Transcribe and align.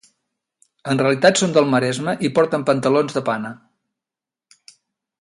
En 0.93 1.01
realitat 1.01 1.41
són 1.41 1.53
del 1.59 1.69
Maresme 1.75 2.17
i 2.29 2.33
porten 2.39 2.65
pantalons 2.73 3.19
de 3.19 3.23
pana. 3.31 3.53